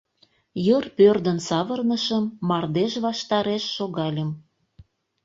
[0.65, 4.29] Йыр пӧрдын савырнышым, мардеж ваштареш шогальым.